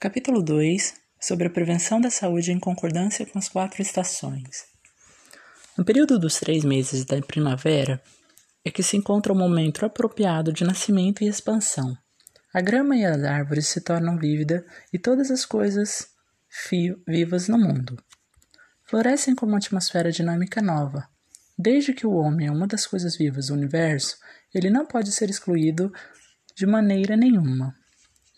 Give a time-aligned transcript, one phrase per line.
[0.00, 4.64] Capítulo 2 Sobre a prevenção da saúde em concordância com as quatro estações.
[5.76, 8.00] No período dos três meses da primavera
[8.64, 11.98] é que se encontra o momento apropriado de nascimento e expansão.
[12.54, 16.06] A grama e as árvores se tornam vívidas e todas as coisas
[17.04, 18.00] vivas no mundo
[18.84, 21.08] florescem como uma atmosfera dinâmica nova.
[21.58, 24.16] Desde que o homem é uma das coisas vivas do universo,
[24.54, 25.92] ele não pode ser excluído
[26.54, 27.77] de maneira nenhuma.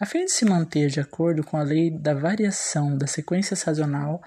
[0.00, 4.23] A fim de se manter de acordo com a lei da variação da sequência sazonal,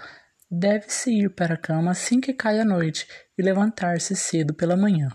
[0.50, 5.10] deve-se ir para a cama assim que cai a noite e levantar-se cedo pela manhã.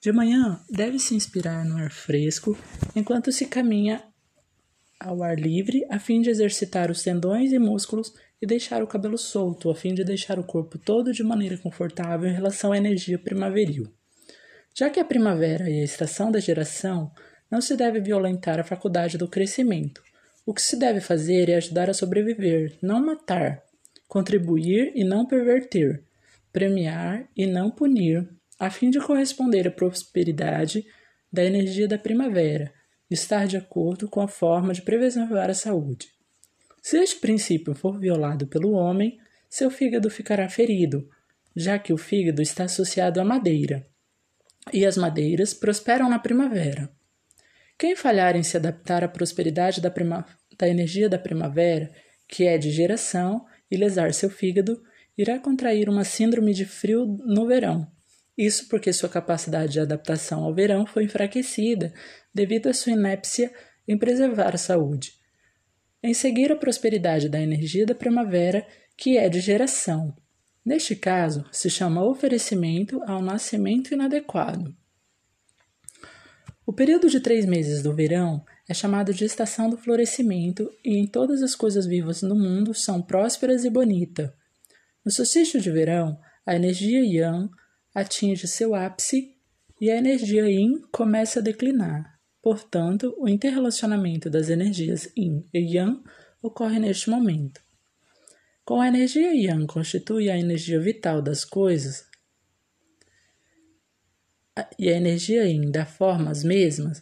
[0.00, 2.58] De manhã, deve-se inspirar no ar fresco
[2.96, 4.02] enquanto se caminha
[4.98, 9.16] ao ar livre, a fim de exercitar os tendões e músculos e deixar o cabelo
[9.16, 13.16] solto, a fim de deixar o corpo todo de maneira confortável em relação à energia
[13.16, 13.86] primaveril.
[14.74, 17.12] Já que a primavera é a estação da geração,
[17.52, 20.02] não se deve violentar a faculdade do crescimento.
[20.46, 23.62] O que se deve fazer é ajudar a sobreviver, não matar,
[24.08, 26.02] contribuir e não perverter,
[26.50, 28.26] premiar e não punir,
[28.58, 30.86] a fim de corresponder à prosperidade
[31.30, 32.72] da energia da primavera,
[33.10, 36.08] estar de acordo com a forma de preservar a saúde.
[36.80, 41.06] Se este princípio for violado pelo homem, seu fígado ficará ferido,
[41.54, 43.86] já que o fígado está associado à madeira,
[44.72, 46.90] e as madeiras prosperam na primavera.
[47.82, 50.24] Quem falhar em se adaptar à prosperidade da, prima,
[50.56, 51.90] da energia da primavera,
[52.28, 54.80] que é de geração, e lesar seu fígado,
[55.18, 57.84] irá contrair uma síndrome de frio no verão.
[58.38, 61.92] Isso porque sua capacidade de adaptação ao verão foi enfraquecida
[62.32, 63.52] devido à sua inépcia
[63.88, 65.14] em preservar a saúde.
[66.00, 68.64] Em seguir a prosperidade da energia da primavera,
[68.96, 70.14] que é de geração.
[70.64, 74.72] Neste caso, se chama oferecimento ao nascimento inadequado.
[76.64, 81.06] O período de três meses do verão é chamado de estação do florescimento e em
[81.06, 84.30] todas as coisas vivas no mundo são prósperas e bonitas.
[85.04, 87.50] No solstício de verão, a energia Yang
[87.92, 89.36] atinge seu ápice
[89.80, 92.18] e a energia Yin começa a declinar.
[92.40, 96.00] Portanto, o interrelacionamento das energias Yin e Yang
[96.40, 97.60] ocorre neste momento.
[98.64, 102.04] Com a energia Yang constitui a energia vital das coisas,
[104.78, 107.00] e a energia yin da forma as mesmas,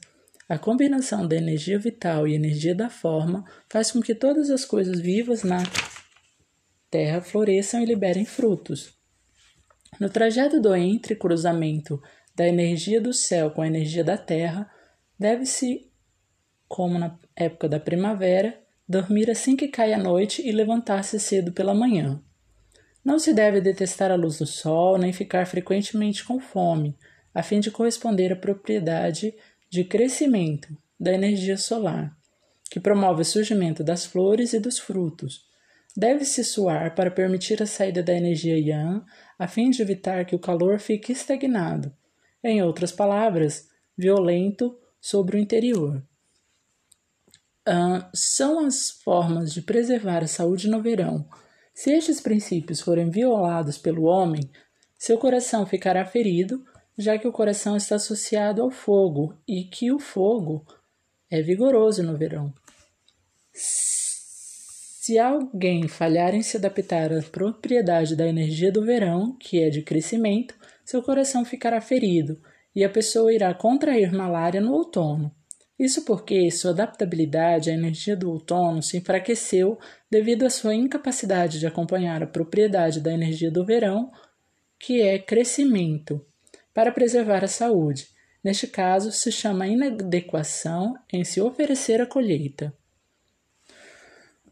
[0.49, 5.01] a combinação da energia vital e energia da forma faz com que todas as coisas
[5.01, 5.63] vivas na
[6.91, 8.93] Terra floresçam e liberem frutos.
[9.99, 12.03] No trajeto do entrecruzamento
[12.35, 14.69] da energia do céu com a energia da Terra,
[15.19, 15.89] deve-se,
[16.69, 21.75] como na época da primavera, dormir assim que cai a noite e levantar-se cedo pela
[21.75, 22.21] manhã.
[23.05, 26.97] Não se deve detestar a luz do sol, nem ficar frequentemente com fome,
[27.35, 29.35] a fim de corresponder à propriedade
[29.69, 32.17] de crescimento da energia solar,
[32.71, 35.49] que promove o surgimento das flores e dos frutos.
[35.97, 39.05] Deve-se suar para permitir a saída da energia yang,
[39.39, 41.93] a fim de evitar que o calor fique estagnado,
[42.43, 46.03] em outras palavras, violento sobre o interior.
[47.69, 51.29] Uh, são as formas de preservar a saúde no verão.
[51.75, 54.51] Se estes princípios forem violados pelo homem,
[54.99, 56.65] seu coração ficará ferido
[57.01, 60.67] já que o coração está associado ao fogo e que o fogo
[61.31, 62.53] é vigoroso no verão.
[63.53, 69.81] Se alguém falhar em se adaptar à propriedade da energia do verão, que é de
[69.81, 72.39] crescimento, seu coração ficará ferido
[72.77, 75.35] e a pessoa irá contrair malária no outono.
[75.79, 79.79] Isso porque sua adaptabilidade à energia do outono se enfraqueceu
[80.11, 84.11] devido à sua incapacidade de acompanhar a propriedade da energia do verão,
[84.79, 86.25] que é crescimento
[86.75, 88.09] para preservar a saúde.
[88.43, 92.75] Neste caso, se chama inadequação em se oferecer a colheita.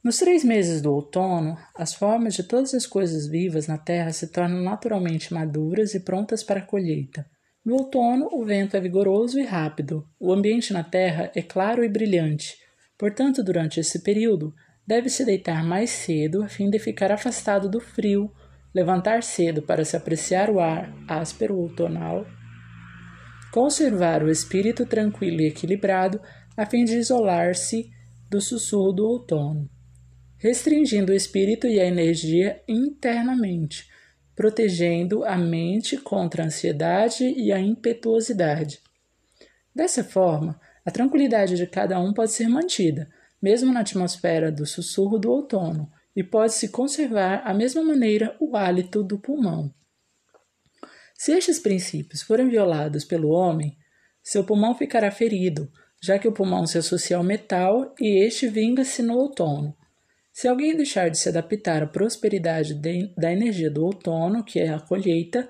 [0.03, 4.28] Nos três meses do outono, as formas de todas as coisas vivas na terra se
[4.28, 7.27] tornam naturalmente maduras e prontas para a colheita.
[7.65, 11.89] No outono, o vento é vigoroso e rápido, o ambiente na terra é claro e
[11.89, 12.57] brilhante.
[12.97, 14.54] Portanto, durante esse período,
[14.87, 18.33] deve-se deitar mais cedo a fim de ficar afastado do frio,
[18.74, 22.26] levantar cedo para se apreciar o ar áspero outonal,
[23.53, 26.20] conservar o espírito tranquilo e equilibrado
[26.56, 27.91] a fim de isolar-se
[28.28, 29.68] do sussurro do outono,
[30.36, 33.88] restringindo o espírito e a energia internamente,
[34.36, 38.80] protegendo a mente contra a ansiedade e a impetuosidade.
[39.74, 43.09] Dessa forma, a tranquilidade de cada um pode ser mantida,
[43.41, 49.04] mesmo na atmosfera do sussurro do outono, e pode-se conservar à mesma maneira o hálito
[49.04, 49.72] do pulmão.
[51.15, 53.78] Se estes princípios forem violados pelo homem,
[54.20, 55.70] seu pulmão ficará ferido,
[56.03, 59.76] já que o pulmão se associa ao metal e este vinga-se no outono.
[60.32, 64.70] Se alguém deixar de se adaptar à prosperidade de, da energia do outono, que é
[64.70, 65.48] a colheita,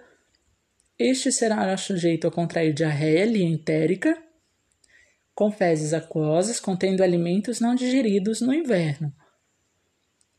[0.99, 4.23] este será sujeito a contrair diarreia lientérica,
[5.35, 9.11] com fezes aquosas contendo alimentos não digeridos no inverno.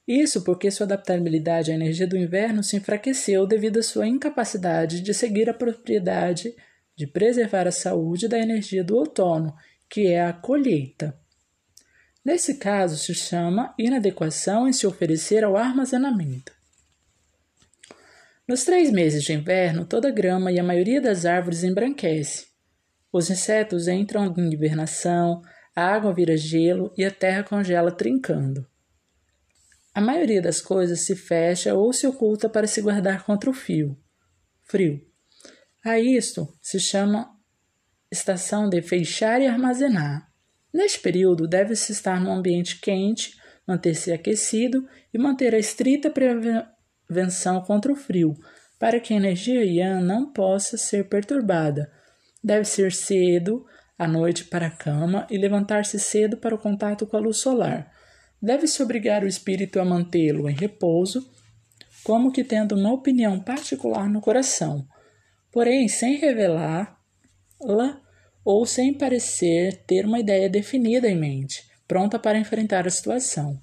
[0.09, 5.13] Isso porque sua adaptabilidade à energia do inverno se enfraqueceu devido à sua incapacidade de
[5.13, 6.56] seguir a propriedade
[6.95, 9.56] de preservar a saúde da energia do outono,
[9.88, 11.15] que é a colheita.
[12.25, 16.51] Nesse caso, se chama inadequação em se oferecer ao armazenamento.
[18.47, 22.47] Nos três meses de inverno, toda a grama e a maioria das árvores embranquece.
[23.13, 25.44] Os insetos entram em hibernação,
[25.75, 28.67] a água vira gelo e a terra congela trincando.
[30.00, 33.98] A maioria das coisas se fecha ou se oculta para se guardar contra o fio,
[34.63, 35.06] frio.
[35.84, 37.30] A isto se chama
[38.10, 40.25] estação de fechar e armazenar.
[40.74, 43.36] Neste período, deve-se estar num ambiente quente,
[43.68, 48.38] manter-se aquecido e manter a estrita prevenção contra o frio,
[48.80, 51.92] para que a energia Yang não possa ser perturbada.
[52.42, 53.66] Deve ser cedo
[53.98, 57.99] à noite para a cama e levantar-se cedo para o contato com a luz solar.
[58.41, 61.30] Deve-se obrigar o espírito a mantê-lo em repouso,
[62.03, 64.88] como que tendo uma opinião particular no coração,
[65.51, 68.01] porém sem revelá-la
[68.45, 73.59] ou sem parecer ter uma ideia definida em mente, pronta para enfrentar a situação.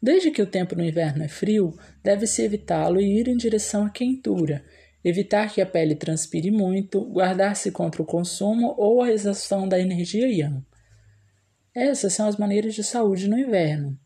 [0.00, 3.90] Desde que o tempo no inverno é frio, deve-se evitá-lo e ir em direção à
[3.90, 4.64] quentura,
[5.04, 10.28] evitar que a pele transpire muito, guardar-se contra o consumo ou a exaustão da energia
[10.28, 10.64] yang.
[11.80, 13.96] Essas são as maneiras de saúde no inverno,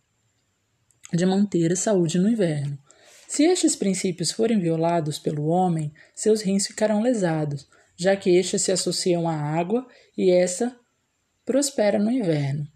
[1.11, 2.79] de manter a saúde no inverno.
[3.27, 7.67] Se estes princípios forem violados pelo homem, seus rins ficarão lesados,
[7.97, 10.77] já que estes se associam à água e essa
[11.47, 12.69] prospera no inverno.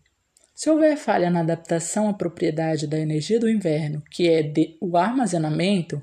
[0.55, 4.51] Se houver falha na adaptação à propriedade da energia do inverno, que é
[4.81, 6.01] o armazenamento,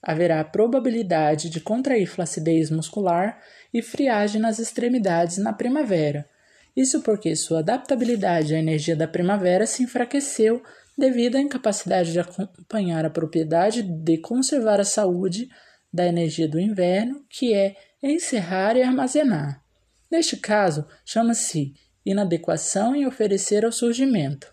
[0.00, 3.42] haverá probabilidade de contrair flacidez muscular
[3.74, 6.30] e friagem nas extremidades na primavera.
[6.76, 10.62] Isso porque sua adaptabilidade à energia da primavera se enfraqueceu
[10.96, 15.48] devido à incapacidade de acompanhar a propriedade de conservar a saúde
[15.92, 19.62] da energia do inverno, que é encerrar e armazenar.
[20.10, 21.74] Neste caso, chama-se
[22.04, 24.52] inadequação em oferecer ao surgimento.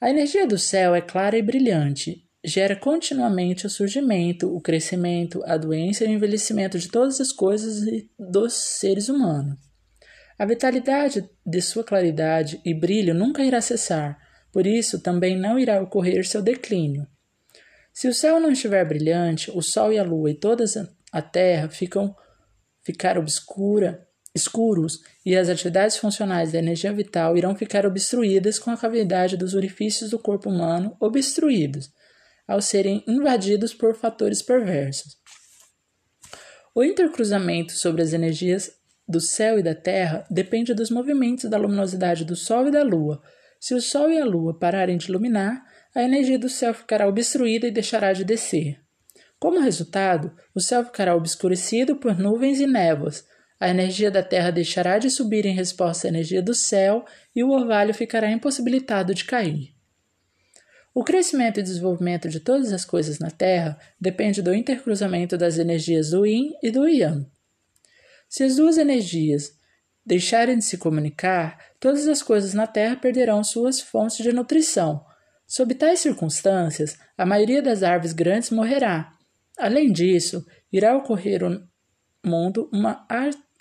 [0.00, 5.56] A energia do céu é clara e brilhante, gera continuamente o surgimento, o crescimento, a
[5.56, 9.71] doença e o envelhecimento de todas as coisas e dos seres humanos.
[10.42, 14.18] A vitalidade de sua claridade e brilho nunca irá cessar,
[14.50, 17.06] por isso também não irá ocorrer seu declínio.
[17.92, 20.64] Se o céu não estiver brilhante, o sol e a lua e toda
[21.12, 22.12] a terra ficam
[22.82, 24.04] ficar obscura,
[24.34, 29.54] escuros e as atividades funcionais da energia vital irão ficar obstruídas com a cavidade dos
[29.54, 31.88] orifícios do corpo humano obstruídos,
[32.48, 35.16] ao serem invadidos por fatores perversos.
[36.74, 42.24] O intercruzamento sobre as energias do céu e da terra depende dos movimentos da luminosidade
[42.24, 43.22] do sol e da lua.
[43.60, 45.62] Se o sol e a lua pararem de iluminar,
[45.94, 48.80] a energia do céu ficará obstruída e deixará de descer.
[49.38, 53.24] Como resultado, o céu ficará obscurecido por nuvens e névoas,
[53.62, 57.50] a energia da Terra deixará de subir em resposta à energia do céu e o
[57.50, 59.72] orvalho ficará impossibilitado de cair.
[60.92, 66.10] O crescimento e desenvolvimento de todas as coisas na Terra depende do intercruzamento das energias
[66.10, 67.30] do Yin e do Yang.
[68.32, 69.52] Se as duas energias
[70.06, 75.04] deixarem de se comunicar, todas as coisas na Terra perderão suas fontes de nutrição,
[75.54, 79.12] Sob tais circunstâncias, a maioria das árvores grandes morrerá.
[79.58, 81.68] Além disso, irá ocorrer no
[82.24, 83.06] mundo uma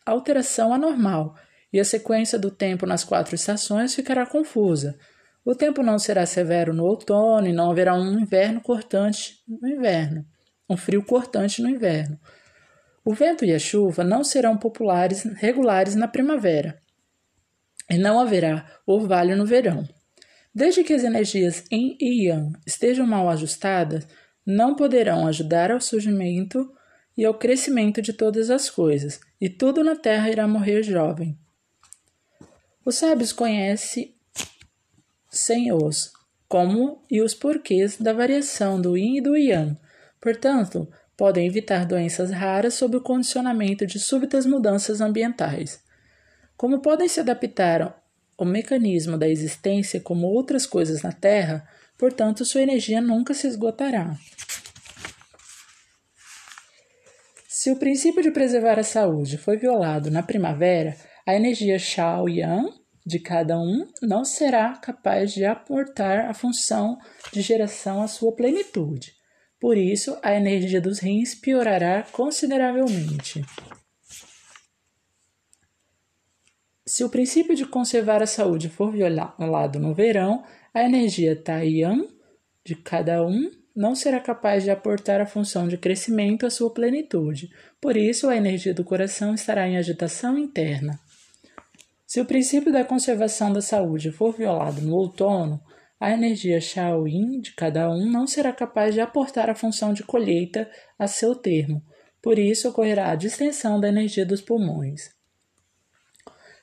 [0.06, 1.36] alteração anormal
[1.74, 4.98] e a sequência do tempo nas quatro estações ficará confusa.
[5.44, 10.26] O tempo não será severo no outono e não haverá um inverno cortante no inverno,
[10.70, 12.18] um frio cortante no inverno.
[13.04, 16.80] O vento e a chuva não serão populares regulares na primavera
[17.90, 19.88] e não haverá orvalho no verão.
[20.54, 24.08] Desde que as energias Yin e Yang estejam mal ajustadas,
[24.46, 26.72] não poderão ajudar ao surgimento
[27.18, 31.38] e ao crescimento de todas as coisas, e tudo na terra irá morrer jovem.
[32.86, 34.16] Os sábios conhecem
[35.30, 36.12] sem os
[36.48, 39.78] como e os porquês da variação do Yin e do Yang.
[40.20, 40.88] Portanto,
[41.22, 45.80] podem evitar doenças raras sob o condicionamento de súbitas mudanças ambientais.
[46.58, 48.04] Como podem se adaptar
[48.36, 51.64] o mecanismo da existência como outras coisas na Terra,
[51.96, 54.18] portanto, sua energia nunca se esgotará.
[57.48, 62.28] Se o princípio de preservar a saúde foi violado na primavera, a a energia Shao
[62.28, 62.74] Yang
[63.06, 66.98] de cada um não será capaz de aportar a função
[67.32, 69.21] de geração à sua plenitude.
[69.62, 73.46] Por isso, a energia dos rins piorará consideravelmente.
[76.84, 82.08] Se o princípio de conservar a saúde for violado no verão, a energia Taiyan
[82.66, 87.52] de cada um não será capaz de aportar a função de crescimento à sua plenitude.
[87.80, 91.00] Por isso, a energia do coração estará em agitação interna.
[92.08, 95.62] Se o princípio da conservação da saúde for violado no outono,
[96.02, 100.68] a energia Shaoyin de cada um não será capaz de aportar a função de colheita
[100.98, 101.86] a seu termo.
[102.20, 105.12] Por isso, ocorrerá a distensão da energia dos pulmões.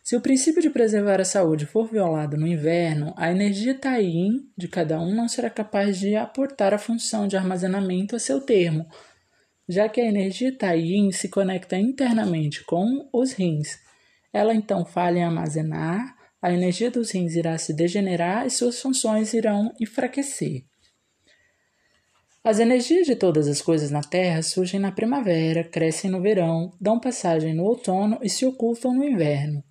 [0.03, 4.67] Se o princípio de preservar a saúde for violado no inverno, a energia Taiyin de
[4.67, 8.89] cada um não será capaz de aportar a função de armazenamento a seu termo,
[9.69, 13.79] já que a energia Taiyin se conecta internamente com os rins.
[14.33, 19.35] Ela então falha em armazenar, a energia dos rins irá se degenerar e suas funções
[19.35, 20.65] irão enfraquecer.
[22.45, 26.99] As energias de todas as coisas na Terra surgem na primavera, crescem no verão, dão
[26.99, 29.63] passagem no outono e se ocultam no inverno.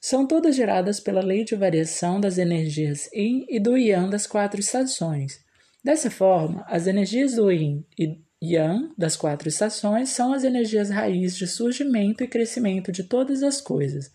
[0.00, 4.60] São todas geradas pela lei de variação das energias Yin e do Yang das quatro
[4.60, 5.40] estações.
[5.84, 11.36] Dessa forma, as energias do Yin e Yang das quatro estações são as energias raiz
[11.36, 14.12] de surgimento e crescimento de todas as coisas.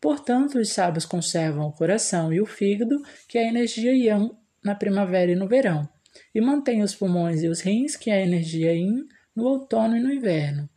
[0.00, 4.34] Portanto, os sábios conservam o coração e o fígado, que é a energia Yang
[4.64, 5.88] na primavera e no verão,
[6.34, 10.00] e mantêm os pulmões e os rins, que é a energia Yin, no outono e
[10.00, 10.68] no inverno.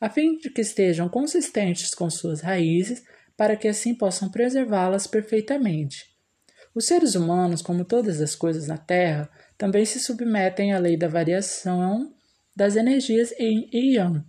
[0.00, 3.02] A fim de que estejam consistentes com suas raízes,
[3.36, 6.06] para que assim possam preservá-las perfeitamente.
[6.74, 11.06] Os seres humanos, como todas as coisas na Terra, também se submetem à lei da
[11.06, 12.14] variação
[12.56, 14.24] das energias Yin e Yang.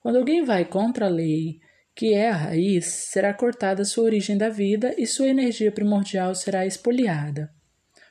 [0.00, 1.60] Quando alguém vai contra a lei,
[1.98, 6.64] que é a raiz, será cortada sua origem da vida e sua energia primordial será
[6.64, 7.52] espoliada.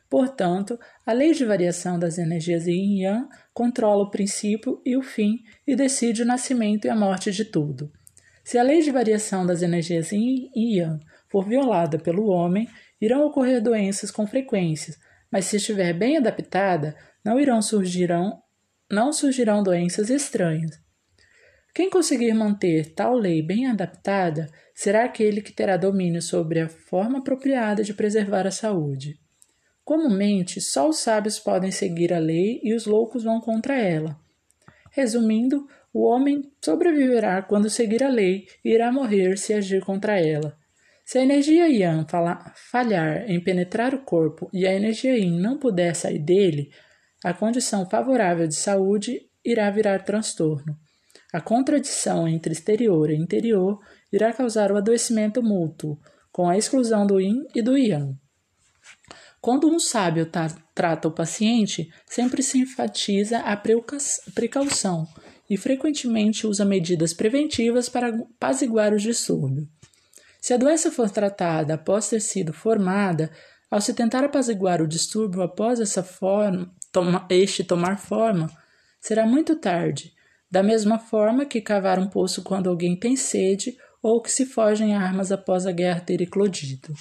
[0.09, 5.37] Portanto, a lei de variação das energias Yin Yang controla o princípio e o fim
[5.65, 7.89] e decide o nascimento e a morte de tudo.
[8.43, 12.67] Se a lei de variação das energias Yin e Yang for violada pelo homem,
[12.99, 14.97] irão ocorrer doenças com frequências,
[15.31, 18.43] mas se estiver bem adaptada, não irão surgirão,
[18.91, 20.86] não surgirão doenças estranhas.
[21.77, 27.19] Quem conseguir manter tal lei bem adaptada será aquele que terá domínio sobre a forma
[27.19, 29.19] apropriada de preservar a saúde.
[29.85, 34.19] Comumente, só os sábios podem seguir a lei e os loucos vão contra ela.
[34.89, 40.57] Resumindo, o homem sobreviverá quando seguir a lei e irá morrer se agir contra ela.
[41.05, 42.07] Se a energia Yang
[42.55, 46.71] falhar em penetrar o corpo e a energia Yin não puder sair dele,
[47.23, 50.75] a condição favorável de saúde irá virar transtorno.
[51.37, 53.79] A contradição entre exterior e interior
[54.11, 55.99] irá causar o adoecimento mútuo,
[56.31, 58.17] com a exclusão do Yin e do Yang.
[59.39, 60.27] Quando um sábio
[60.73, 63.55] trata o paciente, sempre se enfatiza a
[64.33, 65.07] precaução
[65.47, 69.69] e frequentemente usa medidas preventivas para apaziguar o distúrbio.
[70.41, 73.31] Se a doença for tratada após ter sido formada,
[73.69, 78.49] ao se tentar apaziguar o distúrbio após essa forma, toma, este tomar forma,
[78.99, 80.16] será muito tarde,
[80.49, 84.95] da mesma forma que cavar um poço quando alguém tem sede ou que se fogem
[84.95, 86.93] armas após a guerra ter eclodido.